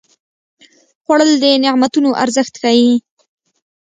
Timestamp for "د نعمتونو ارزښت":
1.43-2.53